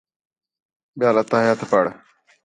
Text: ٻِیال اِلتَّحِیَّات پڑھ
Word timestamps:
ٻِیال 0.99 1.15
اِلتَّحِیَّات 1.21 1.59
پڑھ 1.71 1.89